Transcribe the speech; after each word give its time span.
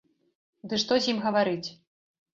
Ды 0.71 0.79
што 0.83 0.97
з 1.03 1.13
ім 1.13 1.21
гаварыць. 1.27 1.69